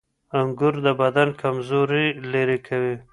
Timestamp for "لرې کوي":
2.31-2.95